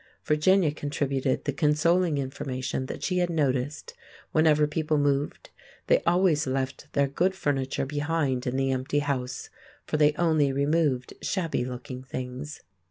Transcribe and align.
Virginia 0.25 0.71
contributed 0.71 1.45
the 1.45 1.53
consoling 1.53 2.17
information 2.17 2.87
that 2.87 3.03
she 3.03 3.19
had 3.19 3.29
noticed, 3.29 3.93
whenever 4.31 4.65
people 4.65 4.97
moved, 4.97 5.51
they 5.85 6.01
always 6.07 6.47
left 6.47 6.91
their 6.93 7.07
good 7.07 7.35
furniture 7.35 7.85
behind 7.85 8.47
in 8.47 8.57
the 8.57 8.71
empty 8.71 8.97
house, 8.97 9.51
for 9.85 9.97
they 9.97 10.13
only 10.13 10.51
removed 10.51 11.13
shabby 11.21 11.63
looking 11.63 12.01
things. 12.01 12.61